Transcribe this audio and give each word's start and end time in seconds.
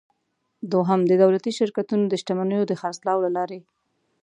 دوهم: 0.71 1.01
د 1.09 1.11
دولتي 1.23 1.51
شرکتونو 1.59 2.03
د 2.07 2.13
شتمنیو 2.21 2.63
د 2.69 2.73
خرڅلاو 2.81 3.23
له 3.25 3.29
لارې. 3.37 3.59